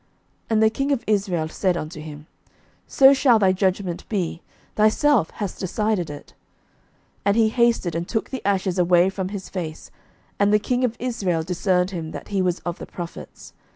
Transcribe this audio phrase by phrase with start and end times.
[0.49, 2.25] And the king of Israel said unto him,
[2.87, 4.41] So shall thy judgment be;
[4.75, 6.33] thyself hast decided it.
[7.23, 9.91] 11:020:041 And he hasted, and took the ashes away from his face;
[10.39, 13.53] and the king of Israel discerned him that he was of the prophets.